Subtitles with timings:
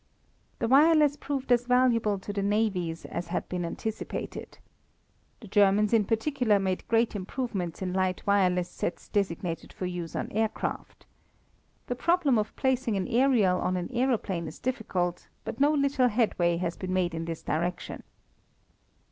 [0.57, 4.57] The wireless proved as valuable to the navies as had been anticipated.
[5.41, 10.31] The Germans in particular made great improvements in light wireless sets designed for use on
[10.31, 11.05] aircraft.
[11.85, 16.57] The problem of placing an aerial on an aeroplane is difficult, but no little headway
[16.57, 18.01] has been made in this direction.